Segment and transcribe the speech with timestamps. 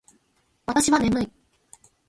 [0.65, 1.31] 私は眠い